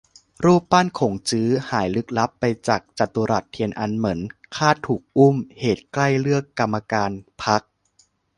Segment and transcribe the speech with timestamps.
[0.45, 4.19] รูปปั้นขงจื้อ หายลึกลับไปจากจตุรัสเทียนอันเหมิน
[4.55, 7.61] คาดถูก "อุ้ม" เหตุใกล้เลือกกรรมการพรรค